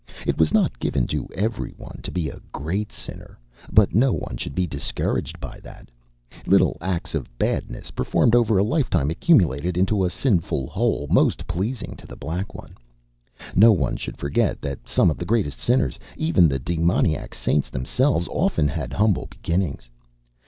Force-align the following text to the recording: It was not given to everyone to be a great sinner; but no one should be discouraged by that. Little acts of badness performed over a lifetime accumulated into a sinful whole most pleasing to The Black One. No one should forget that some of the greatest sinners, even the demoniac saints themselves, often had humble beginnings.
It 0.25 0.39
was 0.39 0.51
not 0.51 0.79
given 0.79 1.05
to 1.09 1.27
everyone 1.35 1.99
to 2.01 2.09
be 2.11 2.27
a 2.27 2.41
great 2.51 2.91
sinner; 2.91 3.37
but 3.71 3.93
no 3.93 4.11
one 4.13 4.35
should 4.35 4.55
be 4.55 4.65
discouraged 4.65 5.39
by 5.39 5.59
that. 5.59 5.91
Little 6.47 6.75
acts 6.81 7.13
of 7.13 7.29
badness 7.37 7.91
performed 7.91 8.33
over 8.35 8.57
a 8.57 8.63
lifetime 8.63 9.11
accumulated 9.11 9.77
into 9.77 10.03
a 10.03 10.09
sinful 10.09 10.65
whole 10.65 11.05
most 11.11 11.45
pleasing 11.45 11.95
to 11.97 12.07
The 12.07 12.15
Black 12.15 12.55
One. 12.55 12.75
No 13.53 13.71
one 13.73 13.95
should 13.95 14.17
forget 14.17 14.59
that 14.59 14.89
some 14.89 15.11
of 15.11 15.19
the 15.19 15.23
greatest 15.25 15.59
sinners, 15.59 15.99
even 16.17 16.47
the 16.47 16.57
demoniac 16.57 17.35
saints 17.35 17.69
themselves, 17.69 18.27
often 18.29 18.67
had 18.67 18.93
humble 18.93 19.27
beginnings. 19.29 19.91